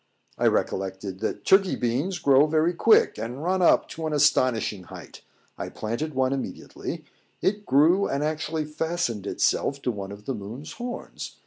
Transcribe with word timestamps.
I 0.39 0.47
recollected 0.47 1.19
that 1.19 1.45
Turkey 1.45 1.75
beans 1.75 2.17
grow 2.17 2.47
very 2.47 2.73
quick, 2.73 3.19
and 3.19 3.43
run 3.43 3.61
up 3.61 3.87
to 3.89 4.07
an 4.07 4.13
astonishing 4.13 4.85
height. 4.85 5.21
I 5.59 5.69
planted 5.69 6.15
one 6.15 6.33
immediately; 6.33 7.05
it 7.39 7.67
grew, 7.67 8.07
and 8.07 8.23
actually 8.23 8.65
fastened 8.65 9.27
itself 9.27 9.79
to 9.83 9.91
one 9.91 10.11
of 10.11 10.25
the 10.25 10.33
moon's 10.33 10.71
horns. 10.71 11.37